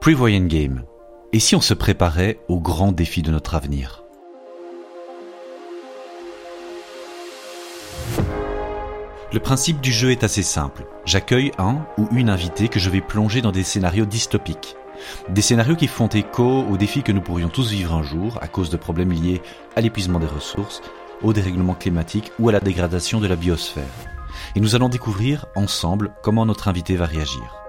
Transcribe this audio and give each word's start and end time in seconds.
Prevoyant 0.00 0.46
Game. 0.46 0.84
Et 1.34 1.40
si 1.40 1.54
on 1.54 1.60
se 1.60 1.74
préparait 1.74 2.40
au 2.48 2.58
grand 2.58 2.90
défi 2.90 3.20
de 3.20 3.30
notre 3.30 3.54
avenir? 3.54 4.02
Le 9.30 9.38
principe 9.40 9.82
du 9.82 9.92
jeu 9.92 10.10
est 10.10 10.24
assez 10.24 10.42
simple. 10.42 10.86
J'accueille 11.04 11.52
un 11.58 11.84
ou 11.98 12.08
une 12.12 12.30
invitée 12.30 12.68
que 12.68 12.80
je 12.80 12.88
vais 12.88 13.02
plonger 13.02 13.42
dans 13.42 13.52
des 13.52 13.62
scénarios 13.62 14.06
dystopiques. 14.06 14.74
Des 15.28 15.42
scénarios 15.42 15.76
qui 15.76 15.86
font 15.86 16.08
écho 16.08 16.64
aux 16.64 16.78
défis 16.78 17.02
que 17.02 17.12
nous 17.12 17.20
pourrions 17.20 17.50
tous 17.50 17.70
vivre 17.70 17.92
un 17.92 18.02
jour 18.02 18.38
à 18.40 18.48
cause 18.48 18.70
de 18.70 18.78
problèmes 18.78 19.12
liés 19.12 19.42
à 19.76 19.82
l'épuisement 19.82 20.18
des 20.18 20.24
ressources, 20.24 20.80
au 21.22 21.34
dérèglement 21.34 21.74
climatique 21.74 22.32
ou 22.38 22.48
à 22.48 22.52
la 22.52 22.60
dégradation 22.60 23.20
de 23.20 23.26
la 23.26 23.36
biosphère. 23.36 23.84
Et 24.56 24.60
nous 24.60 24.74
allons 24.74 24.88
découvrir 24.88 25.44
ensemble 25.56 26.14
comment 26.22 26.46
notre 26.46 26.68
invité 26.68 26.96
va 26.96 27.04
réagir. 27.04 27.59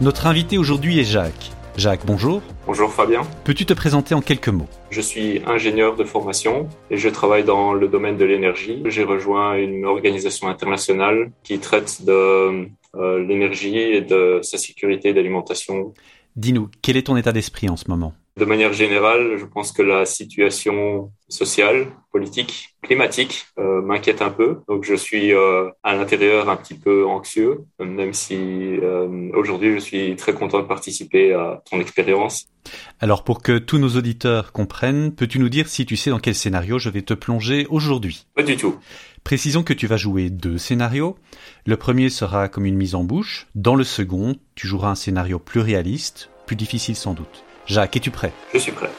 Notre 0.00 0.26
invité 0.26 0.56
aujourd'hui 0.56 0.98
est 0.98 1.04
Jacques. 1.04 1.52
Jacques, 1.76 2.06
bonjour. 2.06 2.40
Bonjour 2.66 2.90
Fabien. 2.90 3.20
Peux-tu 3.44 3.66
te 3.66 3.74
présenter 3.74 4.14
en 4.14 4.22
quelques 4.22 4.48
mots? 4.48 4.66
Je 4.88 5.02
suis 5.02 5.42
ingénieur 5.46 5.94
de 5.94 6.04
formation 6.04 6.70
et 6.90 6.96
je 6.96 7.10
travaille 7.10 7.44
dans 7.44 7.74
le 7.74 7.86
domaine 7.86 8.16
de 8.16 8.24
l'énergie. 8.24 8.82
J'ai 8.86 9.04
rejoint 9.04 9.58
une 9.58 9.84
organisation 9.84 10.48
internationale 10.48 11.30
qui 11.42 11.58
traite 11.58 12.02
de 12.02 12.66
euh, 12.94 13.26
l'énergie 13.26 13.76
et 13.76 14.00
de 14.00 14.40
sa 14.42 14.56
sécurité 14.56 15.12
d'alimentation. 15.12 15.92
Dis-nous, 16.34 16.70
quel 16.80 16.96
est 16.96 17.08
ton 17.08 17.18
état 17.18 17.32
d'esprit 17.32 17.68
en 17.68 17.76
ce 17.76 17.84
moment? 17.88 18.14
De 18.40 18.44
manière 18.46 18.72
générale, 18.72 19.36
je 19.38 19.44
pense 19.44 19.70
que 19.70 19.82
la 19.82 20.06
situation 20.06 21.12
sociale, 21.28 21.88
politique, 22.10 22.74
climatique 22.82 23.46
euh, 23.58 23.82
m'inquiète 23.82 24.22
un 24.22 24.30
peu. 24.30 24.60
Donc 24.66 24.84
je 24.84 24.94
suis 24.94 25.34
euh, 25.34 25.68
à 25.82 25.94
l'intérieur 25.94 26.48
un 26.48 26.56
petit 26.56 26.74
peu 26.74 27.06
anxieux, 27.06 27.66
même 27.78 28.14
si 28.14 28.36
euh, 28.38 29.30
aujourd'hui 29.34 29.74
je 29.74 29.78
suis 29.78 30.16
très 30.16 30.32
content 30.32 30.60
de 30.60 30.66
participer 30.66 31.34
à 31.34 31.62
ton 31.70 31.80
expérience. 31.80 32.46
Alors 32.98 33.24
pour 33.24 33.42
que 33.42 33.58
tous 33.58 33.76
nos 33.76 33.90
auditeurs 33.90 34.52
comprennent, 34.52 35.14
peux-tu 35.14 35.38
nous 35.38 35.50
dire 35.50 35.68
si 35.68 35.84
tu 35.84 35.96
sais 35.96 36.08
dans 36.08 36.18
quel 36.18 36.34
scénario 36.34 36.78
je 36.78 36.88
vais 36.88 37.02
te 37.02 37.14
plonger 37.14 37.66
aujourd'hui? 37.68 38.26
Pas 38.34 38.42
du 38.42 38.56
tout. 38.56 38.76
Précisons 39.22 39.62
que 39.62 39.74
tu 39.74 39.86
vas 39.86 39.98
jouer 39.98 40.30
deux 40.30 40.56
scénarios. 40.56 41.16
Le 41.66 41.76
premier 41.76 42.08
sera 42.08 42.48
comme 42.48 42.64
une 42.64 42.76
mise 42.76 42.94
en 42.94 43.04
bouche. 43.04 43.48
Dans 43.54 43.74
le 43.74 43.84
second, 43.84 44.34
tu 44.54 44.66
joueras 44.66 44.88
un 44.88 44.94
scénario 44.94 45.38
plus 45.38 45.60
réaliste, 45.60 46.30
plus 46.46 46.56
difficile 46.56 46.96
sans 46.96 47.12
doute. 47.12 47.44
Jacques, 47.66 47.96
es-tu 47.96 48.10
prêt? 48.10 48.32
Je 48.52 48.58
suis 48.58 48.72
prêt. 48.72 48.90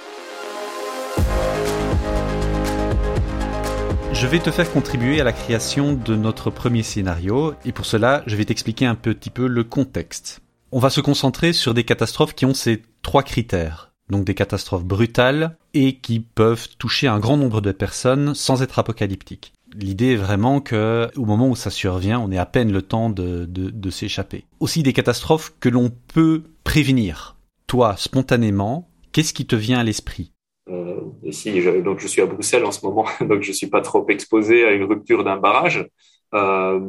Je 4.13 4.27
vais 4.27 4.39
te 4.39 4.51
faire 4.51 4.71
contribuer 4.71 5.19
à 5.19 5.23
la 5.23 5.33
création 5.33 5.93
de 5.93 6.15
notre 6.15 6.51
premier 6.51 6.83
scénario 6.83 7.55
et 7.65 7.71
pour 7.71 7.85
cela, 7.85 8.23
je 8.27 8.35
vais 8.35 8.45
t'expliquer 8.45 8.85
un 8.85 8.95
petit 8.95 9.29
peu 9.29 9.47
le 9.47 9.63
contexte. 9.63 10.41
On 10.71 10.79
va 10.79 10.89
se 10.89 11.01
concentrer 11.01 11.53
sur 11.53 11.73
des 11.73 11.83
catastrophes 11.83 12.35
qui 12.35 12.45
ont 12.45 12.53
ces 12.53 12.83
trois 13.01 13.23
critères. 13.23 13.91
Donc 14.09 14.25
des 14.25 14.35
catastrophes 14.35 14.85
brutales 14.85 15.57
et 15.73 15.95
qui 15.95 16.19
peuvent 16.19 16.67
toucher 16.77 17.07
un 17.07 17.19
grand 17.19 17.37
nombre 17.37 17.61
de 17.61 17.71
personnes 17.71 18.35
sans 18.35 18.61
être 18.61 18.79
apocalyptiques. 18.79 19.53
L'idée 19.73 20.13
est 20.13 20.17
vraiment 20.17 20.59
que, 20.59 21.09
au 21.15 21.25
moment 21.25 21.49
où 21.49 21.55
ça 21.55 21.69
survient, 21.69 22.19
on 22.19 22.29
ait 22.29 22.37
à 22.37 22.45
peine 22.45 22.73
le 22.73 22.81
temps 22.81 23.09
de, 23.09 23.45
de 23.47 23.89
s'échapper. 23.89 24.43
Aussi 24.59 24.83
des 24.83 24.91
catastrophes 24.91 25.53
que 25.61 25.69
l'on 25.69 25.91
peut 26.13 26.43
prévenir 26.65 27.35
toi, 27.71 27.95
spontanément, 27.95 28.89
qu'est-ce 29.13 29.33
qui 29.33 29.47
te 29.47 29.55
vient 29.55 29.79
à 29.79 29.83
l'esprit? 29.85 30.33
Euh, 30.67 30.99
Si, 31.31 31.61
je, 31.61 31.69
donc 31.79 32.01
je 32.01 32.07
suis 32.07 32.21
à 32.21 32.25
Bruxelles 32.25 32.65
en 32.65 32.71
ce 32.73 32.85
moment, 32.85 33.05
donc 33.21 33.43
je 33.43 33.53
suis 33.53 33.67
pas 33.67 33.79
trop 33.79 34.05
exposé 34.09 34.65
à 34.65 34.71
une 34.73 34.83
rupture 34.83 35.23
d'un 35.23 35.37
barrage. 35.37 35.87
Euh, 36.33 36.79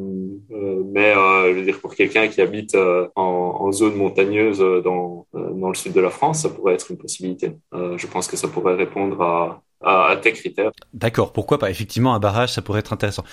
euh, 0.51 0.83
mais 0.93 1.13
je 1.13 1.53
veux 1.53 1.63
dire 1.63 1.79
pour 1.79 1.95
quelqu'un 1.95 2.27
qui 2.27 2.41
habite 2.41 2.75
en, 3.15 3.71
zone 3.71 3.95
montagneuse 3.95 4.59
dans, 4.83 5.25
dans 5.33 5.69
le 5.69 5.73
sud 5.73 5.93
de 5.93 6.01
la 6.01 6.09
France, 6.09 6.41
ça 6.41 6.49
pourrait 6.49 6.73
être 6.73 6.91
une 6.91 6.97
possibilité. 6.97 7.53
je 7.71 8.07
pense 8.07 8.27
que 8.27 8.35
ça 8.35 8.49
pourrait 8.49 8.75
répondre 8.75 9.21
à, 9.21 9.63
à, 10.09 10.17
tes 10.17 10.33
critères. 10.33 10.71
D'accord, 10.93 11.31
pourquoi 11.31 11.59
pas? 11.59 11.71
Effectivement, 11.71 12.13
un 12.13 12.19
barrage, 12.19 12.51
ça 12.51 12.61
pourrait 12.61 12.81
être 12.81 12.91
intéressant. 12.91 13.23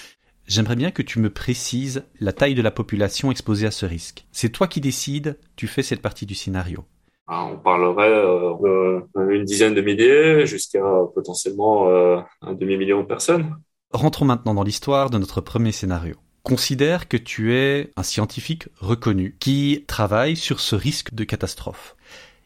J'aimerais 0.47 0.77
bien 0.77 0.93
que 0.93 1.03
tu 1.03 1.19
me 1.19 1.31
précises 1.31 2.05
la 2.21 2.33
taille 2.33 2.55
de 2.55 2.62
la 2.62 2.71
population 2.71 3.33
exposée 3.33 3.66
à 3.66 3.72
ce 3.72 3.87
risque. 3.87 4.25
C'est 4.31 4.50
toi 4.50 4.69
qui 4.69 4.81
décides, 4.81 5.37
tu 5.56 5.66
fais 5.66 5.83
cette 5.83 6.00
partie 6.00 6.27
du 6.27 6.37
scénario. 6.37 6.84
Ah, 7.33 7.45
on 7.45 7.59
parlerait 7.59 8.11
euh, 8.11 9.01
d'une 9.17 9.45
dizaine 9.45 9.73
de 9.73 9.81
milliers 9.81 10.47
jusqu'à 10.47 10.83
potentiellement 11.15 11.89
euh, 11.89 12.19
un 12.43 12.55
demi-million 12.55 13.03
de 13.03 13.07
personnes. 13.07 13.55
Rentrons 13.93 14.25
maintenant 14.25 14.53
dans 14.53 14.65
l'histoire 14.65 15.11
de 15.11 15.19
notre 15.19 15.41
premier 15.41 15.71
scénario. 15.71 16.17
Considère 16.43 17.07
que 17.07 17.17
tu 17.17 17.55
es 17.55 17.93
un 17.97 18.03
scientifique 18.03 18.67
reconnu 18.81 19.37
qui 19.39 19.85
travaille 19.87 20.35
sur 20.35 20.59
ce 20.59 20.75
risque 20.75 21.15
de 21.15 21.23
catastrophe. 21.23 21.95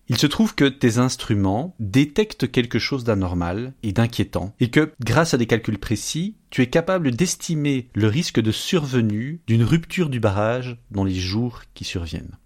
Il 0.09 0.19
se 0.19 0.27
trouve 0.27 0.55
que 0.55 0.67
tes 0.67 0.99
instruments 0.99 1.75
détectent 1.81 2.51
quelque 2.51 2.79
chose 2.79 3.05
d'anormal 3.05 3.73
et 3.83 3.93
d'inquiétant, 3.93 4.55
et 4.61 4.69
que, 4.69 4.93
grâce 5.01 5.33
à 5.33 5.39
des 5.39 5.47
calculs 5.47 5.79
précis, 5.79 6.37
tu 6.51 6.61
es 6.61 6.67
capable 6.67 7.11
d'estimer 7.13 7.89
le 7.95 8.09
risque 8.09 8.39
de 8.39 8.53
survenue 8.53 9.41
d'une 9.47 9.65
rupture 9.65 10.11
du 10.11 10.21
barrage 10.21 10.77
dans 10.91 11.05
les 11.05 11.15
jours 11.15 11.63
qui 11.73 11.85
surviennent. 11.85 12.37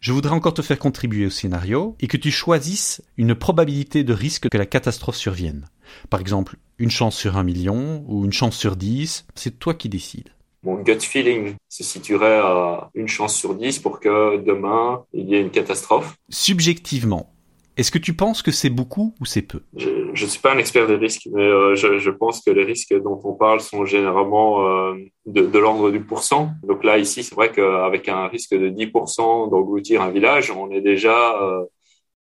Je 0.00 0.12
voudrais 0.12 0.34
encore 0.34 0.54
te 0.54 0.62
faire 0.62 0.78
contribuer 0.78 1.26
au 1.26 1.30
scénario 1.30 1.96
et 1.98 2.06
que 2.06 2.16
tu 2.16 2.30
choisisses 2.30 3.02
une 3.16 3.34
probabilité 3.34 4.04
de 4.04 4.12
risque 4.12 4.48
que 4.48 4.56
la 4.56 4.66
catastrophe 4.66 5.16
survienne. 5.16 5.68
Par 6.08 6.20
exemple, 6.20 6.56
une 6.78 6.90
chance 6.90 7.16
sur 7.16 7.36
un 7.36 7.42
million 7.42 8.04
ou 8.06 8.24
une 8.24 8.32
chance 8.32 8.56
sur 8.56 8.76
dix, 8.76 9.26
c'est 9.34 9.58
toi 9.58 9.74
qui 9.74 9.88
décides. 9.88 10.28
Mon 10.62 10.76
gut 10.82 11.00
feeling 11.00 11.54
se 11.68 11.82
situerait 11.82 12.38
à 12.38 12.90
une 12.94 13.08
chance 13.08 13.34
sur 13.34 13.54
dix 13.54 13.80
pour 13.80 13.98
que 13.98 14.40
demain 14.44 15.02
il 15.12 15.28
y 15.28 15.34
ait 15.34 15.40
une 15.40 15.50
catastrophe. 15.50 16.16
Subjectivement, 16.28 17.32
est-ce 17.76 17.90
que 17.90 17.98
tu 17.98 18.14
penses 18.14 18.42
que 18.42 18.52
c'est 18.52 18.70
beaucoup 18.70 19.14
ou 19.20 19.24
c'est 19.24 19.42
peu? 19.42 19.62
Je 19.76 20.07
ne 20.10 20.28
suis 20.28 20.40
pas 20.40 20.52
un 20.52 20.58
expert 20.58 20.86
des 20.86 20.96
risques, 20.96 21.28
mais 21.32 21.42
euh, 21.42 21.74
je, 21.74 21.98
je, 21.98 22.10
pense 22.10 22.40
que 22.42 22.50
les 22.50 22.64
risques 22.64 22.94
dont 22.94 23.20
on 23.24 23.34
parle 23.34 23.60
sont 23.60 23.84
généralement 23.84 24.66
euh, 24.66 24.94
de, 25.26 25.58
l'ordre 25.58 25.90
du 25.90 26.00
pourcent. 26.00 26.50
Donc 26.62 26.84
là, 26.84 26.98
ici, 26.98 27.22
c'est 27.22 27.34
vrai 27.34 27.52
qu'avec 27.52 28.08
un 28.08 28.26
risque 28.28 28.54
de 28.54 28.68
10% 28.68 29.50
d'engloutir 29.50 30.02
un 30.02 30.10
village, 30.10 30.50
on 30.50 30.70
est 30.70 30.80
déjà 30.80 31.66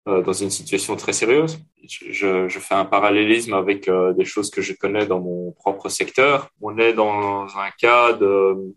euh, 0.08 0.22
dans 0.22 0.34
une 0.34 0.50
situation 0.50 0.96
très 0.96 1.14
sérieuse. 1.14 1.60
Je, 1.84 2.48
je 2.48 2.60
fais 2.60 2.76
un 2.76 2.86
parallélisme 2.86 3.54
avec 3.54 3.90
des 3.90 4.26
choses 4.26 4.50
que 4.50 4.62
je 4.62 4.74
connais 4.74 5.06
dans 5.06 5.20
mon 5.20 5.52
propre 5.52 5.90
secteur. 5.90 6.50
On 6.62 6.78
est 6.78 6.94
dans 6.94 7.46
un 7.46 7.70
cas 7.80 8.18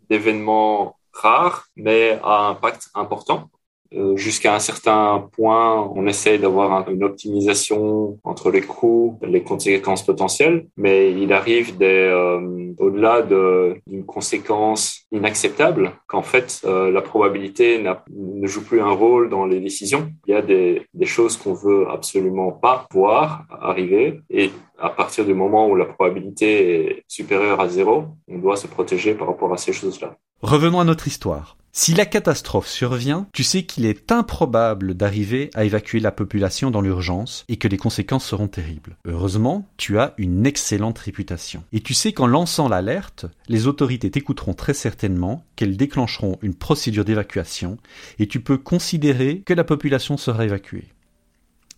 d'événements 0.08 0.96
rares, 1.12 1.66
mais 1.76 2.18
à 2.22 2.48
impact 2.48 2.88
important. 2.94 3.48
Euh, 3.94 4.16
jusqu'à 4.16 4.54
un 4.54 4.60
certain 4.60 5.28
point, 5.36 5.90
on 5.94 6.06
essaye 6.06 6.38
d'avoir 6.38 6.88
une 6.88 7.02
optimisation 7.02 8.18
entre 8.22 8.50
les 8.50 8.60
coûts, 8.60 9.18
les 9.22 9.42
conséquences 9.42 10.04
potentielles, 10.04 10.66
mais 10.76 11.12
il 11.12 11.32
arrive 11.32 11.76
euh, 11.82 12.72
au-delà 12.78 13.22
d'une 13.22 14.04
conséquence 14.06 15.06
inacceptable 15.10 15.92
qu'en 16.06 16.22
fait 16.22 16.60
euh, 16.64 16.90
la 16.92 17.02
probabilité 17.02 17.82
ne 18.10 18.46
joue 18.46 18.64
plus 18.64 18.80
un 18.80 18.90
rôle 18.90 19.28
dans 19.28 19.44
les 19.44 19.60
décisions. 19.60 20.12
Il 20.26 20.30
y 20.30 20.34
a 20.34 20.42
des, 20.42 20.86
des 20.94 21.06
choses 21.06 21.36
qu'on 21.36 21.54
veut 21.54 21.88
absolument 21.90 22.52
pas 22.52 22.86
voir 22.92 23.44
arriver 23.60 24.20
et 24.30 24.50
à 24.78 24.90
partir 24.90 25.24
du 25.24 25.34
moment 25.34 25.68
où 25.68 25.74
la 25.74 25.84
probabilité 25.84 26.74
est 26.74 27.04
supérieure 27.06 27.60
à 27.60 27.68
zéro, 27.68 28.04
on 28.28 28.38
doit 28.38 28.56
se 28.56 28.66
protéger 28.66 29.14
par 29.14 29.28
rapport 29.28 29.52
à 29.52 29.56
ces 29.56 29.72
choses-là. 29.72 30.16
Revenons 30.42 30.80
à 30.80 30.84
notre 30.84 31.06
histoire. 31.06 31.56
Si 31.72 31.94
la 31.94 32.04
catastrophe 32.04 32.66
survient, 32.66 33.28
tu 33.32 33.44
sais 33.44 33.62
qu'il 33.62 33.86
est 33.86 34.10
improbable 34.10 34.94
d'arriver 34.94 35.50
à 35.54 35.64
évacuer 35.64 36.00
la 36.00 36.10
population 36.10 36.72
dans 36.72 36.80
l'urgence 36.80 37.44
et 37.48 37.58
que 37.58 37.68
les 37.68 37.76
conséquences 37.76 38.24
seront 38.24 38.48
terribles. 38.48 38.96
Heureusement, 39.04 39.68
tu 39.76 39.96
as 39.98 40.14
une 40.18 40.46
excellente 40.46 40.98
réputation. 40.98 41.62
Et 41.72 41.80
tu 41.80 41.94
sais 41.94 42.12
qu'en 42.12 42.26
lançant 42.26 42.68
l'alerte, 42.68 43.26
les 43.48 43.68
autorités 43.68 44.10
t'écouteront 44.10 44.54
très 44.54 44.74
certainement, 44.74 45.44
qu'elles 45.54 45.76
déclencheront 45.76 46.38
une 46.42 46.56
procédure 46.56 47.04
d'évacuation 47.04 47.78
et 48.18 48.26
tu 48.26 48.40
peux 48.40 48.58
considérer 48.58 49.42
que 49.46 49.54
la 49.54 49.64
population 49.64 50.16
sera 50.16 50.44
évacuée. 50.44 50.88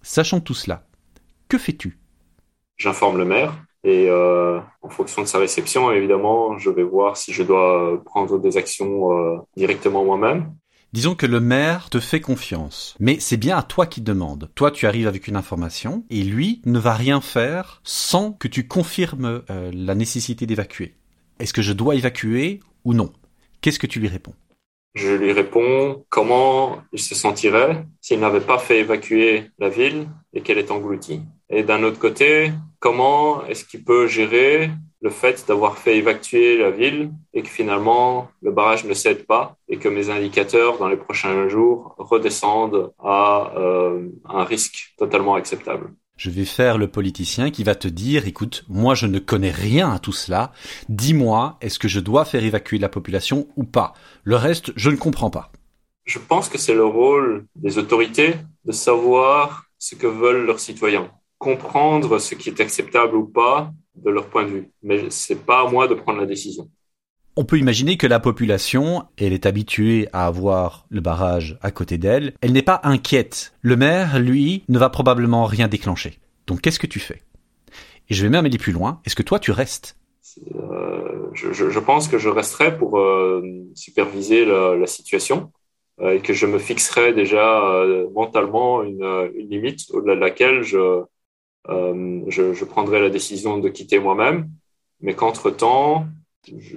Sachant 0.01 0.41
tout 0.41 0.55
cela, 0.55 0.87
que 1.49 1.59
fais-tu? 1.59 1.99
J'informe 2.79 3.19
le 3.19 3.27
maire 3.27 3.63
et 3.85 4.09
euh, 4.09 4.61
en 4.83 4.89
fonction 4.89 5.23
de 5.23 5.27
sa 5.27 5.39
réception, 5.39 5.91
évidemment, 5.91 6.57
je 6.59 6.71
vais 6.71 6.85
voir 6.85 7.17
si 7.17 7.33
je 7.33 7.43
dois 7.43 8.01
prendre 8.05 8.39
des 8.39 8.57
actions 8.57 9.13
euh, 9.13 9.39
directement 9.57 10.05
moi-même. 10.05 10.55
Disons 10.93 11.15
que 11.15 11.27
le 11.27 11.41
maire 11.41 11.89
te 11.89 12.01
fait 12.01 12.21
confiance, 12.21 12.95
mais 13.01 13.19
c'est 13.19 13.39
bien 13.39 13.57
à 13.57 13.63
toi 13.63 13.87
qui 13.87 14.03
demande. 14.03 14.51
Toi, 14.55 14.71
tu 14.71 14.87
arrives 14.87 15.09
avec 15.09 15.27
une 15.27 15.37
information, 15.37 16.05
et 16.11 16.23
lui 16.23 16.61
ne 16.67 16.79
va 16.79 16.93
rien 16.93 17.21
faire 17.21 17.81
sans 17.83 18.33
que 18.33 18.47
tu 18.47 18.69
confirmes 18.69 19.43
euh, 19.51 19.71
la 19.75 19.95
nécessité 19.95 20.47
d'évacuer. 20.47 20.95
Est-ce 21.41 21.55
que 21.55 21.63
je 21.63 21.73
dois 21.73 21.95
évacuer 21.95 22.61
ou 22.85 22.93
non? 22.93 23.11
Qu'est-ce 23.63 23.79
que 23.79 23.87
tu 23.87 24.01
lui 24.01 24.09
réponds? 24.09 24.35
Je 24.95 25.13
lui 25.13 25.33
réponds 25.33 26.05
comment 26.11 26.83
il 26.93 26.99
se 26.99 27.15
sentirait 27.15 27.87
s'il 28.03 28.21
n'avait 28.21 28.41
pas 28.41 28.59
fait 28.59 28.81
évacuer 28.81 29.51
la 29.59 29.71
ville 29.71 30.09
et 30.35 30.43
qu'elle 30.43 30.59
est 30.59 30.71
engloutie. 30.71 31.23
Et 31.49 31.63
d'un 31.63 31.83
autre 31.83 31.99
côté, 31.99 32.53
comment 32.83 33.47
est-ce 33.47 33.65
qu'il 33.65 33.85
peut 33.85 34.09
gérer 34.09 34.71
le 35.01 35.11
fait 35.11 35.45
d'avoir 35.47 35.79
fait 35.79 35.99
évacuer 35.99 36.59
la 36.59 36.73
ville 36.73 37.13
et 37.33 37.43
que 37.43 37.49
finalement 37.49 38.29
le 38.43 38.51
barrage 38.51 38.85
ne 38.85 38.93
cède 38.93 39.25
pas 39.25 39.57
et 39.69 39.77
que 39.77 39.89
mes 39.89 40.11
indicateurs 40.11 40.79
dans 40.79 40.89
les 40.89 40.97
prochains 40.97 41.49
jours 41.49 41.95
redescendent 41.97 42.93
à 42.99 43.53
euh, 43.57 44.09
un 44.29 44.43
risque 44.43 44.95
totalement 44.99 45.37
acceptable. 45.37 45.93
Je 46.17 46.31
vais 46.31 46.45
faire 46.45 46.77
le 46.77 46.89
politicien 46.89 47.51
qui 47.51 47.63
va 47.63 47.77
te 47.77 47.89
dire, 47.89 48.27
écoute, 48.27 48.65
moi 48.69 48.95
je 48.97 49.07
ne 49.07 49.21
connais 49.21 49.51
rien 49.53 49.93
à 49.93 50.01
tout 50.01 50.13
cela, 50.13 50.53
dis-moi, 50.89 51.59
est-ce 51.61 51.79
que 51.79 51.89
je 51.89 52.01
dois 52.01 52.25
faire 52.25 52.45
évacuer 52.45 52.79
la 52.79 52.89
population 52.89 53.47
ou 53.57 53.63
pas? 53.63 53.95
Le 54.25 54.35
reste, 54.35 54.73
je 54.75 54.91
ne 54.91 54.97
comprends 54.97 55.31
pas. 55.31 55.53
Je 56.05 56.19
pense 56.19 56.49
que 56.49 56.59
c'est 56.59 56.75
le 56.75 56.85
rôle 56.85 57.47
des 57.55 57.79
autorités 57.79 58.35
de 58.65 58.73
savoir 58.73 59.67
ce 59.79 59.95
que 59.95 60.09
veulent 60.09 60.47
leurs 60.47 60.61
citoyens, 60.61 61.11
comprendre 61.43 62.21
ce 62.21 62.37
qui 62.37 62.49
est 62.51 62.61
acceptable 62.61 63.17
ou 63.17 63.27
pas 63.27 63.73
de 63.97 64.11
leur 64.11 64.27
point 64.29 64.45
de 64.45 64.51
vue. 64.51 64.69
Mais 64.85 65.11
c'est 65.11 65.45
pas 65.45 65.67
à 65.67 65.69
moi 65.69 65.89
de 65.89 65.95
prendre 65.95 66.21
la 66.21 66.27
décision. 66.27 66.71
On 67.35 67.45
peut 67.45 67.59
imaginer 67.59 67.97
que 67.97 68.07
la 68.07 68.21
population, 68.21 69.05
elle 69.17 69.33
est 69.33 69.47
habituée 69.47 70.07
à 70.13 70.27
avoir 70.27 70.87
le 70.89 71.01
barrage 71.01 71.59
à 71.61 71.71
côté 71.73 71.99
d'elle, 71.99 72.35
elle 72.43 72.53
n'est 72.53 72.63
pas 72.63 72.81
inquiète. 72.85 73.55
Le 73.61 73.75
maire, 73.75 74.21
lui, 74.21 74.63
ne 74.69 74.79
va 74.79 74.89
probablement 74.89 75.47
rien 75.47 75.67
déclencher. 75.67 76.19
Donc 76.47 76.61
qu'est-ce 76.61 76.79
que 76.79 76.87
tu 76.87 77.01
fais? 77.01 77.23
Et 78.09 78.15
je 78.15 78.23
vais 78.23 78.29
même 78.29 78.45
aller 78.45 78.59
plus 78.59 78.73
loin. 78.73 79.01
Est-ce 79.05 79.17
que 79.17 79.23
toi, 79.23 79.41
tu 79.41 79.51
restes? 79.51 79.97
Euh, 80.55 81.31
je, 81.33 81.79
pense 81.81 82.07
que 82.07 82.19
je 82.19 82.29
resterai 82.29 82.77
pour 82.77 82.99
euh, 82.99 83.43
superviser 83.75 84.45
la, 84.45 84.87
situation 84.87 85.51
euh, 86.01 86.13
et 86.13 86.21
que 86.21 86.33
je 86.35 86.47
me 86.47 86.59
fixerai 86.59 87.13
déjà 87.13 87.85
mentalement 88.15 88.83
une, 88.83 89.31
limite 89.37 89.91
au-delà 89.91 90.15
de 90.15 90.21
laquelle 90.21 90.63
je, 90.63 91.03
je, 91.69 92.53
je 92.53 92.65
prendrai 92.65 93.01
la 93.01 93.11
décision 93.11 93.59
de 93.59 93.69
quitter 93.69 93.99
moi-même, 93.99 94.49
mais 95.01 95.15
qu'entre-temps, 95.15 96.07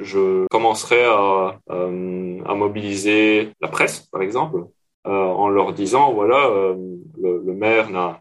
je 0.01 0.45
commencerai 0.47 1.03
à, 1.05 1.59
euh, 1.69 2.55
mobiliser 2.55 3.49
la 3.61 3.67
presse, 3.67 4.01
par 4.11 4.21
exemple, 4.21 4.65
euh, 5.07 5.11
en 5.11 5.49
leur 5.49 5.73
disant 5.73 6.13
voilà, 6.13 6.47
euh, 6.47 6.75
le, 7.21 7.53
maire 7.53 7.89
n'a 7.89 8.19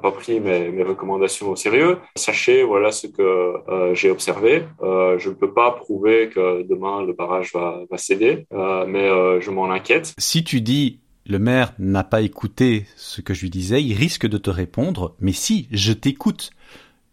pas 0.00 0.12
pris 0.12 0.40
mes, 0.40 0.82
recommandations 0.82 1.50
au 1.50 1.56
sérieux. 1.56 1.98
Sachez 2.16 2.62
voilà 2.62 2.90
ce 2.92 3.06
que 3.06 3.54
j'ai 3.94 4.10
observé. 4.10 4.64
je 4.80 5.28
ne 5.28 5.34
peux 5.34 5.52
pas 5.52 5.70
prouver 5.72 6.28
que 6.28 6.62
demain 6.62 7.04
le 7.04 7.12
barrage 7.12 7.52
va 7.54 7.98
céder, 7.98 8.46
mais 8.52 9.08
je 9.40 9.50
m'en 9.50 9.70
inquiète. 9.70 10.14
Si 10.18 10.44
tu 10.44 10.60
dis 10.60 11.00
le 11.28 11.38
maire 11.38 11.74
n'a 11.78 12.04
pas 12.04 12.22
écouté 12.22 12.86
ce 12.96 13.20
que 13.20 13.34
je 13.34 13.42
lui 13.42 13.50
disais, 13.50 13.82
il 13.84 13.94
risque 13.94 14.26
de 14.26 14.38
te 14.38 14.50
répondre 14.50 15.14
mais 15.20 15.32
si, 15.32 15.68
je 15.70 15.92
t'écoute. 15.92 16.50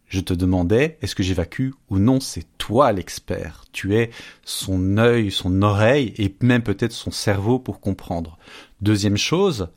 Je 0.08 0.22
te 0.22 0.34
demandais, 0.34 0.98
est-ce 1.02 1.16
que 1.16 1.24
j'évacue 1.24 1.72
ou 1.90 1.98
non? 1.98 2.20
C'est 2.20 2.46
toi 2.58 2.92
l'expert. 2.92 3.66
Tu 3.74 3.96
es 3.96 4.12
son 4.46 4.98
œil, 4.98 5.32
son 5.32 5.62
oreille 5.64 6.14
et 6.18 6.34
même 6.42 6.62
peut-être 6.62 6.94
son 6.94 7.12
cerveau 7.12 7.60
pour 7.60 7.80
comprendre. 7.80 8.38
Deuxième 8.82 9.18
chose, 9.18 9.70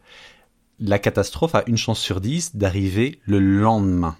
la 0.78 0.98
catastrophe 0.98 1.54
a 1.54 1.64
une 1.66 1.78
chance 1.78 1.98
sur 1.98 2.20
dix 2.20 2.54
d'arriver 2.54 3.20
le 3.24 3.40
lendemain. 3.40 4.16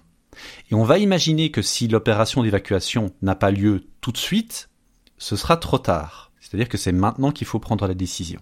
Et 0.71 0.75
on 0.75 0.83
va 0.83 0.97
imaginer 0.97 1.51
que 1.51 1.61
si 1.61 1.87
l'opération 1.87 2.43
d'évacuation 2.43 3.13
n'a 3.21 3.35
pas 3.35 3.51
lieu 3.51 3.85
tout 4.01 4.11
de 4.11 4.17
suite, 4.17 4.69
ce 5.17 5.35
sera 5.35 5.57
trop 5.57 5.77
tard. 5.77 6.31
C'est-à-dire 6.41 6.69
que 6.69 6.77
c'est 6.77 6.91
maintenant 6.91 7.31
qu'il 7.31 7.47
faut 7.47 7.59
prendre 7.59 7.87
la 7.87 7.93
décision. 7.93 8.39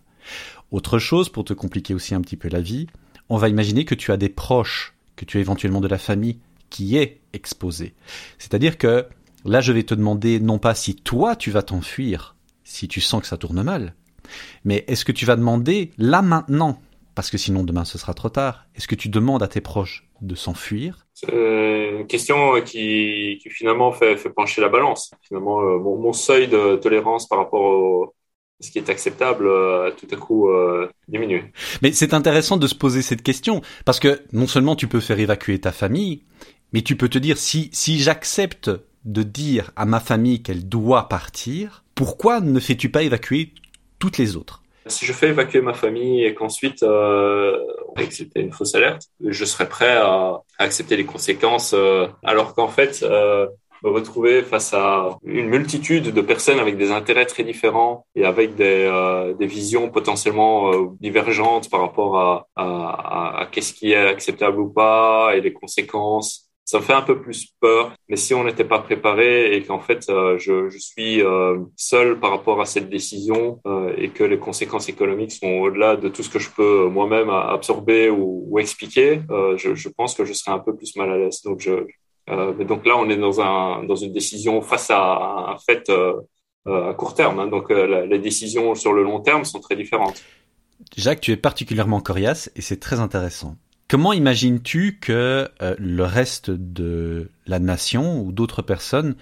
Autre 0.71 0.99
chose, 0.99 1.29
pour 1.29 1.45
te 1.45 1.53
compliquer 1.53 1.93
aussi 1.93 2.13
un 2.13 2.21
petit 2.21 2.37
peu 2.37 2.49
la 2.49 2.61
vie, 2.61 2.87
on 3.29 3.37
va 3.37 3.49
imaginer 3.49 3.85
que 3.85 3.95
tu 3.95 4.11
as 4.11 4.17
des 4.17 4.29
proches, 4.29 4.95
que 5.15 5.25
tu 5.25 5.37
as 5.37 5.41
éventuellement 5.41 5.81
de 5.81 5.87
la 5.87 5.97
famille 5.97 6.39
qui 6.69 6.97
est 6.97 7.21
exposé. 7.33 7.93
C'est-à-dire 8.37 8.77
que 8.77 9.05
là, 9.45 9.61
je 9.61 9.71
vais 9.71 9.83
te 9.83 9.93
demander 9.93 10.39
non 10.39 10.59
pas 10.59 10.75
si 10.75 10.95
toi 10.95 11.35
tu 11.35 11.51
vas 11.51 11.63
t'enfuir, 11.63 12.35
si 12.63 12.87
tu 12.87 13.01
sens 13.01 13.21
que 13.21 13.27
ça 13.27 13.37
tourne 13.37 13.63
mal, 13.63 13.95
mais 14.65 14.83
est-ce 14.87 15.05
que 15.05 15.11
tu 15.11 15.25
vas 15.25 15.35
demander 15.35 15.91
là 15.97 16.21
maintenant, 16.21 16.81
parce 17.15 17.31
que 17.31 17.37
sinon 17.37 17.63
demain 17.63 17.85
ce 17.85 17.97
sera 17.97 18.13
trop 18.13 18.29
tard, 18.29 18.65
est-ce 18.75 18.87
que 18.87 18.95
tu 18.95 19.09
demandes 19.09 19.43
à 19.43 19.47
tes 19.47 19.61
proches 19.61 20.07
de 20.21 20.35
s'enfuir? 20.35 21.07
C'est 21.13 21.31
une 21.31 22.05
question 22.07 22.61
qui, 22.61 23.39
finalement 23.49 23.91
fait, 23.91 24.17
pencher 24.29 24.61
la 24.61 24.69
balance. 24.69 25.11
Finalement, 25.21 25.61
euh, 25.61 25.79
mon, 25.79 26.13
seuil 26.13 26.47
de 26.47 26.75
tolérance 26.75 27.27
par 27.27 27.39
rapport 27.39 27.61
au, 27.61 28.13
ce 28.59 28.71
qui 28.71 28.79
est 28.79 28.89
acceptable 28.89 29.47
euh, 29.47 29.91
tout 29.91 30.07
à 30.11 30.15
coup 30.15 30.49
euh, 30.49 30.89
diminuer. 31.07 31.43
Mais 31.81 31.91
c'est 31.91 32.13
intéressant 32.13 32.57
de 32.57 32.67
se 32.67 32.75
poser 32.75 33.01
cette 33.01 33.21
question 33.21 33.61
parce 33.85 33.99
que 33.99 34.21
non 34.33 34.47
seulement 34.47 34.75
tu 34.75 34.87
peux 34.87 34.99
faire 34.99 35.19
évacuer 35.19 35.59
ta 35.59 35.71
famille, 35.71 36.23
mais 36.73 36.81
tu 36.81 36.95
peux 36.95 37.09
te 37.09 37.17
dire 37.17 37.37
si 37.37 37.69
si 37.71 37.99
j'accepte 37.99 38.71
de 39.05 39.23
dire 39.23 39.71
à 39.75 39.85
ma 39.85 39.99
famille 39.99 40.43
qu'elle 40.43 40.67
doit 40.67 41.07
partir, 41.07 41.83
pourquoi 41.95 42.41
ne 42.41 42.59
fais-tu 42.59 42.89
pas 42.89 43.03
évacuer 43.03 43.53
toutes 43.99 44.17
les 44.17 44.35
autres? 44.35 44.61
Si 44.85 45.05
je 45.05 45.13
fais 45.13 45.29
évacuer 45.29 45.61
ma 45.61 45.73
famille 45.73 46.23
et 46.23 46.33
qu'ensuite 46.33 46.83
euh, 46.83 47.57
c'était 48.09 48.41
une 48.41 48.51
fausse 48.51 48.75
alerte, 48.75 49.07
je 49.25 49.45
serais 49.45 49.67
prêt 49.67 49.97
à, 49.97 50.41
accepter 50.59 50.95
les 50.95 51.05
conséquences, 51.05 51.73
euh, 51.73 52.07
alors 52.23 52.53
qu'en 52.53 52.67
fait 52.67 53.03
euh, 53.03 53.47
me 53.83 53.89
retrouver 53.89 54.43
face 54.43 54.73
à 54.73 55.17
une 55.23 55.47
multitude 55.47 56.13
de 56.13 56.21
personnes 56.21 56.59
avec 56.59 56.77
des 56.77 56.91
intérêts 56.91 57.25
très 57.25 57.43
différents 57.43 58.05
et 58.15 58.25
avec 58.25 58.55
des, 58.55 58.85
euh, 58.85 59.33
des 59.33 59.47
visions 59.47 59.89
potentiellement 59.89 60.71
euh, 60.71 60.87
divergentes 60.99 61.69
par 61.69 61.81
rapport 61.81 62.17
à, 62.17 62.47
à, 62.55 63.41
à, 63.41 63.45
qu'est-ce 63.51 63.73
qui 63.73 63.91
est 63.91 64.07
acceptable 64.07 64.59
ou 64.59 64.69
pas 64.69 65.35
et 65.35 65.41
les 65.41 65.53
conséquences. 65.53 66.45
Ça 66.65 66.79
me 66.79 66.83
fait 66.83 66.93
un 66.93 67.01
peu 67.01 67.21
plus 67.21 67.53
peur, 67.61 67.93
mais 68.09 68.17
si 68.17 68.33
on 68.33 68.43
n'était 68.43 68.65
pas 68.65 68.79
préparé 68.79 69.55
et 69.55 69.63
qu'en 69.63 69.79
fait 69.79 70.09
euh, 70.09 70.37
je, 70.37 70.67
je, 70.67 70.77
suis 70.77 71.21
seul 71.77 72.19
par 72.19 72.31
rapport 72.31 72.59
à 72.59 72.65
cette 72.65 72.89
décision 72.89 73.61
et 73.97 74.09
que 74.09 74.25
les 74.25 74.37
conséquences 74.37 74.89
économiques 74.89 75.31
sont 75.31 75.47
au-delà 75.47 75.95
de 75.95 76.09
tout 76.09 76.23
ce 76.23 76.29
que 76.29 76.39
je 76.39 76.49
peux 76.49 76.87
moi-même 76.89 77.29
absorber 77.29 78.09
ou, 78.09 78.45
ou 78.49 78.59
expliquer, 78.59 79.21
je, 79.55 79.75
je, 79.75 79.89
pense 79.89 80.13
que 80.13 80.25
je 80.25 80.33
serais 80.33 80.51
un 80.51 80.59
peu 80.59 80.75
plus 80.75 80.93
mal 80.97 81.09
à 81.09 81.17
l'aise. 81.17 81.41
Donc 81.43 81.61
je, 81.61 81.71
euh, 81.71 81.87
mais 82.27 82.65
donc 82.65 82.85
là, 82.85 82.97
on 82.97 83.09
est 83.09 83.17
dans, 83.17 83.39
un, 83.39 83.83
dans 83.83 83.95
une 83.95 84.11
décision 84.11 84.61
face 84.61 84.89
à 84.89 85.51
un 85.51 85.57
fait 85.57 85.89
euh, 85.89 86.13
euh, 86.67 86.89
à 86.89 86.93
court 86.93 87.13
terme. 87.13 87.39
Hein. 87.39 87.47
Donc 87.47 87.69
les 87.69 88.19
décisions 88.19 88.75
sur 88.75 88.93
le 88.93 89.03
long 89.03 89.19
terme 89.19 89.45
sont 89.45 89.59
très 89.59 89.75
différentes. 89.75 90.21
Jacques, 90.95 91.21
tu 91.21 91.31
es 91.31 91.37
particulièrement 91.37 92.01
coriace 92.01 92.51
et 92.55 92.61
c'est 92.61 92.79
très 92.79 92.99
intéressant. 92.99 93.55
Comment 93.87 94.11
imagines-tu 94.11 94.99
que 94.99 95.49
le 95.59 96.03
reste 96.03 96.51
de 96.51 97.29
la 97.45 97.59
nation 97.59 98.21
ou 98.21 98.33
d'autres 98.33 98.61
personnes 98.61 99.15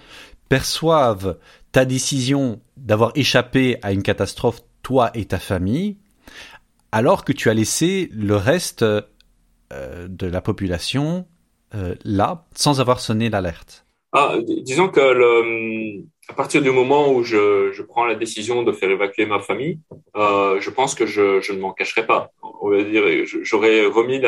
perçoivent 0.48 1.38
ta 1.70 1.84
décision 1.84 2.60
d'avoir 2.76 3.12
échappé 3.14 3.78
à 3.82 3.92
une 3.92 4.02
catastrophe, 4.02 4.62
toi 4.82 5.10
et 5.14 5.26
ta 5.26 5.38
famille, 5.38 5.98
alors 6.90 7.24
que 7.24 7.32
tu 7.32 7.48
as 7.48 7.54
laissé 7.54 8.10
le 8.12 8.34
reste 8.36 8.84
de 8.84 10.26
la 10.26 10.40
population 10.40 11.26
euh, 11.26 11.35
là 12.04 12.44
sans 12.54 12.80
avoir 12.80 13.00
sonné 13.00 13.28
l'alerte 13.28 13.86
ah, 14.12 14.36
Disons 14.62 14.88
que 14.88 15.00
à 16.28 16.32
partir 16.32 16.60
du 16.60 16.70
moment 16.70 17.12
où 17.12 17.22
je, 17.22 17.80
prends 17.82 18.04
la 18.04 18.16
décision 18.16 18.62
de 18.62 18.72
faire 18.72 18.90
évacuer 18.90 19.26
ma 19.26 19.38
famille, 19.38 19.78
euh, 20.16 20.60
je 20.60 20.70
pense 20.70 20.94
que 20.94 21.06
je, 21.06 21.52
ne 21.52 21.58
m'en 21.58 21.72
cacherai 21.72 22.04
pas. 22.04 22.30
On 22.60 22.70
va 22.70 22.82
dire, 22.82 23.04
j'aurais 23.42 23.86
remis 23.86 24.20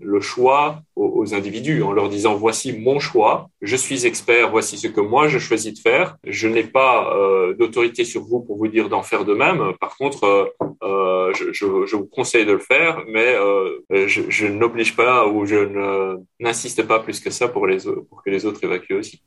le 0.00 0.20
choix 0.20 0.82
aux, 0.94 1.34
individus 1.34 1.82
en 1.82 1.92
leur 1.92 2.08
disant 2.08 2.34
voici 2.34 2.72
mon 2.72 2.98
choix, 2.98 3.50
je 3.62 3.76
suis 3.76 4.06
expert, 4.06 4.50
voici 4.50 4.78
ce 4.78 4.88
que 4.88 5.00
moi 5.00 5.28
je 5.28 5.38
choisis 5.38 5.74
de 5.74 5.78
faire. 5.78 6.16
Je 6.24 6.48
n'ai 6.48 6.64
pas 6.64 7.14
euh, 7.14 7.54
d'autorité 7.54 8.04
sur 8.04 8.22
vous 8.22 8.40
pour 8.40 8.56
vous 8.56 8.68
dire 8.68 8.88
d'en 8.88 9.02
faire 9.02 9.24
de 9.24 9.34
même. 9.34 9.72
Par 9.80 9.96
contre, 9.96 10.24
euh, 10.24 10.46
euh 10.82 11.20
je, 11.34 11.96
vous 11.96 12.06
conseille 12.06 12.46
de 12.46 12.52
le 12.52 12.58
faire, 12.58 13.02
mais 13.08 13.34
euh, 13.34 14.06
je, 14.06 14.46
n'oblige 14.46 14.96
pas 14.96 15.26
ou 15.26 15.46
je 15.46 16.16
n'insiste 16.40 16.82
pas 16.86 17.00
plus 17.00 17.20
que 17.20 17.30
ça 17.30 17.48
pour, 17.48 17.66
que 17.66 18.30
les 18.30 18.46
autres 18.46 18.62
évacuent 18.64 18.98
aussi. 18.98 19.22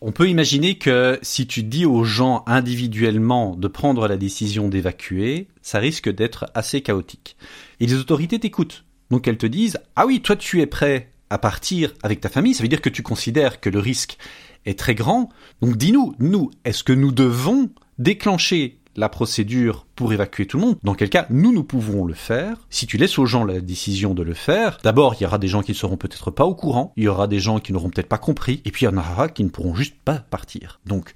On 0.00 0.12
peut 0.12 0.28
imaginer 0.28 0.78
que 0.78 1.18
si 1.22 1.46
tu 1.46 1.62
dis 1.62 1.84
aux 1.84 2.04
gens 2.04 2.42
individuellement 2.46 3.54
de 3.54 3.68
prendre 3.68 4.08
la 4.08 4.16
décision 4.16 4.68
d'évacuer, 4.68 5.48
ça 5.60 5.78
risque 5.78 6.08
d'être 6.08 6.46
assez 6.54 6.80
chaotique. 6.80 7.36
Et 7.80 7.86
les 7.86 7.94
autorités 7.94 8.38
t'écoutent. 8.38 8.84
Donc 9.10 9.28
elles 9.28 9.38
te 9.38 9.46
disent 9.46 9.78
Ah 9.94 10.06
oui, 10.06 10.20
toi 10.20 10.36
tu 10.36 10.60
es 10.60 10.66
prêt 10.66 11.12
à 11.30 11.36
partir 11.36 11.92
avec 12.02 12.20
ta 12.20 12.30
famille, 12.30 12.54
ça 12.54 12.62
veut 12.62 12.68
dire 12.68 12.80
que 12.80 12.88
tu 12.88 13.02
considères 13.02 13.60
que 13.60 13.68
le 13.68 13.78
risque 13.78 14.16
est 14.64 14.78
très 14.78 14.94
grand. 14.94 15.28
Donc 15.60 15.76
dis-nous, 15.76 16.14
nous, 16.18 16.50
est-ce 16.64 16.82
que 16.82 16.94
nous 16.94 17.12
devons 17.12 17.70
déclencher 17.98 18.77
la 18.98 19.08
procédure 19.08 19.86
pour 19.94 20.12
évacuer 20.12 20.46
tout 20.46 20.58
le 20.58 20.66
monde, 20.66 20.76
dans 20.82 20.94
quel 20.94 21.08
cas 21.08 21.26
nous, 21.30 21.52
nous 21.52 21.62
pouvons 21.62 22.04
le 22.04 22.14
faire. 22.14 22.56
Si 22.68 22.86
tu 22.86 22.96
laisses 22.96 23.18
aux 23.18 23.26
gens 23.26 23.44
la 23.44 23.60
décision 23.60 24.12
de 24.12 24.22
le 24.22 24.34
faire, 24.34 24.78
d'abord, 24.82 25.14
il 25.14 25.22
y 25.22 25.26
aura 25.26 25.38
des 25.38 25.46
gens 25.46 25.62
qui 25.62 25.70
ne 25.70 25.76
seront 25.76 25.96
peut-être 25.96 26.32
pas 26.32 26.44
au 26.44 26.54
courant, 26.54 26.92
il 26.96 27.04
y 27.04 27.08
aura 27.08 27.28
des 27.28 27.38
gens 27.38 27.60
qui 27.60 27.72
n'auront 27.72 27.90
peut-être 27.90 28.08
pas 28.08 28.18
compris, 28.18 28.60
et 28.64 28.72
puis 28.72 28.84
il 28.84 28.88
y 28.90 28.92
en 28.92 28.96
aura 28.96 29.28
qui 29.28 29.44
ne 29.44 29.50
pourront 29.50 29.74
juste 29.74 29.96
pas 30.04 30.18
partir. 30.18 30.80
Donc, 30.84 31.14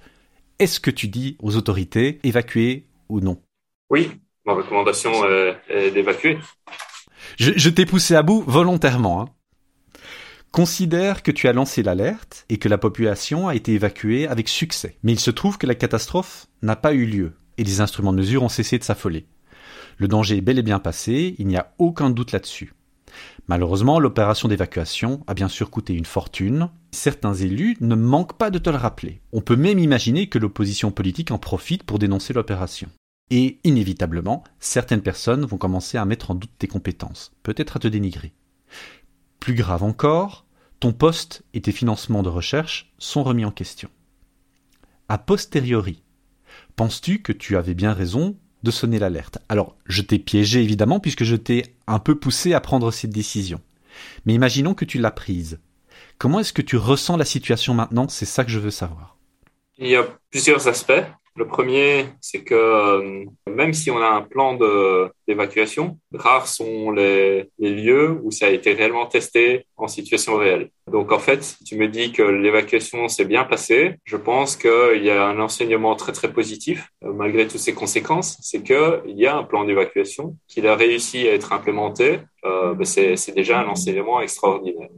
est-ce 0.61 0.79
que 0.79 0.93
tu 0.93 1.09
dis 1.09 1.37
aux 1.41 1.57
autorités 1.57 2.21
évacuer 2.23 2.87
ou 3.09 3.21
non? 3.21 3.43
Oui, 3.91 4.13
ma 4.47 4.55
recommandation 4.55 5.11
est, 5.69 5.91
d'évacuer. 5.91 6.39
Je, 7.37 7.69
t'ai 7.69 7.85
poussé 7.85 8.15
à 8.15 8.23
bout 8.23 8.45
volontairement. 8.47 9.23
Hein. 9.23 9.29
Considère 10.53 11.23
que 11.23 11.33
tu 11.33 11.49
as 11.49 11.53
lancé 11.53 11.83
l'alerte 11.83 12.45
et 12.49 12.59
que 12.59 12.69
la 12.69 12.79
population 12.79 13.49
a 13.49 13.55
été 13.55 13.73
évacuée 13.73 14.29
avec 14.29 14.49
succès. 14.49 14.99
Mais 15.03 15.13
il 15.13 15.21
se 15.21 15.31
trouve 15.31 15.59
que 15.59 15.67
la 15.67 15.75
catastrophe 15.75 16.47
n'a 16.61 16.77
pas 16.77 16.93
eu 16.93 17.07
lieu 17.07 17.33
les 17.65 17.81
instruments 17.81 18.13
de 18.13 18.19
mesure 18.19 18.43
ont 18.43 18.49
cessé 18.49 18.79
de 18.79 18.85
s'affoler. 18.85 19.27
Le 19.99 20.09
danger 20.09 20.39
est 20.39 20.43
bel 20.43 20.59
et 20.59 20.63
bien 20.63 20.79
passé, 20.79 21.35
il 21.39 21.47
n'y 21.47 21.57
a 21.57 21.75
aucun 21.79 22.11
doute 22.11 22.33
là-dessus. 22.33 22.75
Malheureusement, 23.49 24.01
l'opération 24.01 24.49
d'évacuation 24.49 25.23
a 25.27 25.35
bien 25.35 25.49
sûr 25.49 25.71
coûté 25.71 25.95
une 25.95 26.05
fortune. 26.05 26.71
Certains 26.93 27.35
élus 27.35 27.77
ne 27.81 27.95
manquent 27.95 28.39
pas 28.39 28.51
de 28.51 28.59
te 28.59 28.71
le 28.71 28.77
rappeler. 28.77 29.21
On 29.33 29.41
peut 29.41 29.57
même 29.57 29.79
imaginer 29.79 30.29
que 30.29 30.39
l'opposition 30.39 30.91
politique 30.91 31.31
en 31.31 31.39
profite 31.39 31.83
pour 31.83 31.99
dénoncer 31.99 32.33
l'opération. 32.33 32.89
Et 33.31 33.59
inévitablement, 33.65 34.45
certaines 34.61 35.03
personnes 35.03 35.45
vont 35.45 35.59
commencer 35.59 35.99
à 35.99 36.05
mettre 36.05 36.31
en 36.31 36.35
doute 36.35 36.53
tes 36.59 36.69
compétences, 36.69 37.33
peut-être 37.43 37.77
à 37.77 37.81
te 37.81 37.89
dénigrer. 37.89 38.33
Plus 39.41 39.55
grave 39.55 39.83
encore, 39.83 40.47
ton 40.81 40.93
poste 40.93 41.43
et 41.55 41.61
tes 41.61 41.73
financements 41.73 42.23
de 42.23 42.29
recherche 42.29 42.93
sont 42.99 43.23
remis 43.23 43.45
en 43.45 43.51
question. 43.51 43.89
A 45.09 45.19
posteriori, 45.19 46.03
penses-tu 46.77 47.21
que 47.21 47.33
tu 47.33 47.57
avais 47.57 47.75
bien 47.75 47.93
raison 47.93 48.37
de 48.63 48.71
sonner 48.71 48.99
l'alerte? 48.99 49.39
Alors, 49.49 49.77
je 49.87 50.03
t'ai 50.03 50.19
piégé 50.19 50.63
évidemment 50.63 51.01
puisque 51.01 51.25
je 51.25 51.37
t'ai 51.37 51.75
un 51.87 51.99
peu 51.99 52.19
poussé 52.19 52.55
à 52.55 52.61
prendre 52.61 52.91
cette 52.91 53.11
décision. 53.11 53.61
Mais 54.25 54.35
imaginons 54.35 54.75
que 54.75 54.85
tu 54.85 54.99
l'as 54.99 55.11
prise. 55.11 55.61
Comment 56.19 56.41
est-ce 56.41 56.53
que 56.53 56.63
tu 56.63 56.77
ressens 56.77 57.17
la 57.17 57.25
situation 57.25 57.75
maintenant? 57.75 58.09
C'est 58.09 58.27
ça 58.27 58.45
que 58.45 58.51
je 58.51 58.59
veux 58.59 58.71
savoir. 58.71 59.17
Il 59.79 59.89
y 59.89 59.97
a 59.97 60.07
plusieurs 60.31 60.69
aspects. 60.69 61.03
Le 61.35 61.47
premier, 61.47 62.07
c'est 62.21 62.45
que 62.45 62.55
euh, 62.55 63.25
même 63.49 63.73
si 63.73 63.91
on 63.91 63.97
a 63.99 64.07
un 64.07 64.21
plan 64.21 64.59
d'évacuation, 65.27 65.99
rares 66.13 66.47
sont 66.47 66.91
les, 66.91 67.49
lieux 67.59 68.21
où 68.23 68.31
ça 68.31 68.47
a 68.47 68.51
été 68.51 68.75
réellement 68.75 69.07
testé 69.07 69.67
en 69.79 69.89
situation 69.89 70.37
réelle. 70.37 70.69
Donc 70.91 71.11
en 71.11 71.19
fait, 71.19 71.57
tu 71.65 71.77
me 71.77 71.89
dis 71.89 72.13
que 72.13 72.23
l'évacuation 72.23 73.09
s'est 73.09 73.25
bien 73.25 73.45
passée, 73.45 73.95
je 74.05 74.19
pense 74.19 74.57
qu'il 74.57 75.03
y 75.03 75.11
a 75.11 75.27
un 75.27 75.41
enseignement 75.41 75.97
très 75.97 76.13
très 76.13 76.31
positif 76.31 76.91
euh, 77.03 77.13
malgré 77.15 77.49
toutes 77.49 77.61
ces 77.61 77.75
conséquences, 77.75 78.37
c'est 78.43 78.63
qu'il 78.63 79.17
y 79.17 79.27
a 79.27 79.35
un 79.35 79.45
plan 79.45 79.65
d'évacuation, 79.65 80.37
qu'il 80.49 80.67
a 80.67 80.77
réussi 80.77 81.27
à 81.29 81.33
être 81.33 81.55
implémenté, 81.55 82.21
euh, 82.45 82.75
ben 82.75 82.85
c'est 82.85 83.35
déjà 83.35 83.61
un 83.61 83.69
enseignement 83.69 84.21
extraordinaire. 84.21 84.91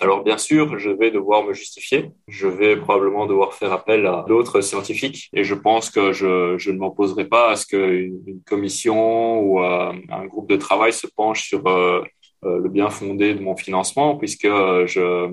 Alors 0.00 0.22
bien 0.22 0.36
sûr, 0.36 0.78
je 0.78 0.90
vais 0.90 1.10
devoir 1.10 1.44
me 1.44 1.54
justifier. 1.54 2.10
Je 2.28 2.46
vais 2.46 2.76
probablement 2.76 3.26
devoir 3.26 3.54
faire 3.54 3.72
appel 3.72 4.06
à 4.06 4.24
d'autres 4.28 4.60
scientifiques 4.60 5.30
et 5.32 5.42
je 5.42 5.54
pense 5.54 5.90
que 5.90 6.12
je, 6.12 6.70
ne 6.70 6.76
m'opposerai 6.76 7.24
pas 7.24 7.50
à 7.50 7.56
ce 7.56 7.66
qu'une 7.66 8.20
une 8.26 8.42
commission 8.42 9.40
ou 9.40 9.62
euh, 9.62 9.92
un 10.10 10.26
groupe 10.26 10.48
de 10.48 10.56
travail 10.56 10.92
se 10.92 11.06
penche 11.06 11.48
sur 11.48 11.66
euh, 11.66 12.02
euh, 12.44 12.58
le 12.58 12.68
bien 12.68 12.90
fondé 12.90 13.34
de 13.34 13.40
mon 13.40 13.56
financement 13.56 14.16
puisque 14.16 14.46
je 14.46 15.30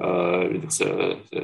euh, 0.00 0.58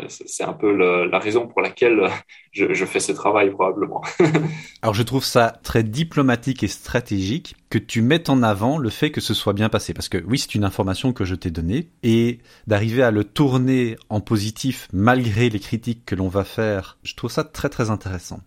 c'est 0.08 0.42
un 0.42 0.52
peu 0.52 0.72
la 1.06 1.18
raison 1.18 1.46
pour 1.46 1.60
laquelle 1.60 2.10
je, 2.50 2.74
je, 2.74 2.84
fais 2.84 2.98
ce 2.98 3.12
travail 3.12 3.50
probablement. 3.50 4.02
Alors 4.82 4.94
je 4.94 5.04
trouve 5.04 5.24
ça 5.24 5.60
très 5.62 5.84
diplomatique 5.84 6.64
et 6.64 6.68
stratégique 6.68 7.54
que 7.68 7.78
tu 7.78 8.02
mettes 8.02 8.28
en 8.28 8.42
avant 8.42 8.76
le 8.76 8.90
fait 8.90 9.12
que 9.12 9.20
ce 9.20 9.34
soit 9.34 9.52
bien 9.52 9.68
passé. 9.68 9.94
Parce 9.94 10.08
que 10.08 10.18
oui, 10.26 10.38
c'est 10.38 10.56
une 10.56 10.64
information 10.64 11.12
que 11.12 11.24
je 11.24 11.36
t'ai 11.36 11.50
donnée 11.50 11.90
et 12.02 12.40
d'arriver 12.66 13.04
à 13.04 13.12
le 13.12 13.22
tourner 13.22 13.96
en 14.08 14.20
positif 14.20 14.88
malgré 14.92 15.48
les 15.48 15.60
critiques 15.60 16.04
que 16.04 16.16
l'on 16.16 16.28
va 16.28 16.44
faire, 16.44 16.98
je 17.04 17.14
trouve 17.14 17.30
ça 17.30 17.44
très 17.44 17.68
très 17.68 17.90
intéressant. 17.90 18.40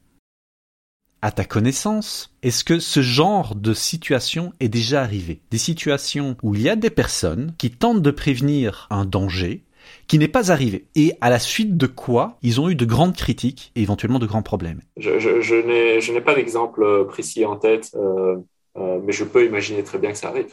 À 1.21 1.31
ta 1.31 1.45
connaissance, 1.45 2.35
est-ce 2.41 2.65
que 2.65 2.79
ce 2.79 3.01
genre 3.01 3.55
de 3.55 3.73
situation 3.73 4.51
est 4.59 4.67
déjà 4.67 5.01
arrivé? 5.01 5.39
Des 5.51 5.57
situations 5.57 6.35
où 6.43 6.53
il 6.53 6.61
y 6.61 6.67
a 6.67 6.75
des 6.75 6.89
personnes 6.89 7.53
qui 7.57 7.71
tentent 7.71 8.01
de 8.01 8.11
prévenir 8.11 8.87
un 8.89 9.05
danger 9.05 9.63
qui 10.07 10.17
n'est 10.17 10.27
pas 10.27 10.51
arrivé 10.51 10.87
et 10.95 11.13
à 11.21 11.29
la 11.29 11.39
suite 11.39 11.77
de 11.77 11.87
quoi 11.87 12.37
ils 12.41 12.59
ont 12.59 12.69
eu 12.69 12.75
de 12.75 12.85
grandes 12.85 13.15
critiques 13.15 13.71
et 13.75 13.81
éventuellement 13.81 14.19
de 14.19 14.25
grands 14.25 14.43
problèmes. 14.43 14.81
Je, 14.97 15.19
je, 15.19 15.41
je 15.41 16.11
n'ai 16.11 16.21
pas 16.21 16.35
d'exemple 16.35 16.83
euh, 16.83 17.05
précis 17.05 17.45
en 17.45 17.55
tête, 17.55 17.91
euh, 17.95 18.37
euh, 18.77 18.99
mais 19.03 19.13
je 19.13 19.23
peux 19.23 19.45
imaginer 19.45 19.83
très 19.83 19.97
bien 19.97 20.11
que 20.11 20.17
ça 20.17 20.29
arrive. 20.29 20.51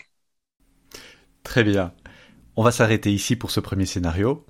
Très 1.42 1.64
bien. 1.64 1.92
On 2.56 2.62
va 2.62 2.70
s'arrêter 2.70 3.10
ici 3.12 3.36
pour 3.36 3.50
ce 3.50 3.60
premier 3.60 3.86
scénario. 3.86 4.44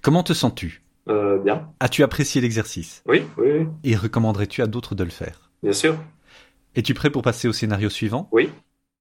Comment 0.00 0.22
te 0.22 0.32
sens-tu? 0.32 0.82
Euh, 1.08 1.38
Bien. 1.38 1.68
As-tu 1.80 2.02
apprécié 2.02 2.40
l'exercice? 2.40 3.02
Oui, 3.06 3.22
oui, 3.36 3.50
oui. 3.58 3.66
Et 3.84 3.96
recommanderais-tu 3.96 4.62
à 4.62 4.66
d'autres 4.66 4.94
de 4.94 5.04
le 5.04 5.10
faire? 5.10 5.50
Bien 5.62 5.72
sûr. 5.72 5.96
Es-tu 6.74 6.94
prêt 6.94 7.10
pour 7.10 7.22
passer 7.22 7.48
au 7.48 7.52
scénario 7.52 7.90
suivant? 7.90 8.28
Oui. 8.32 8.50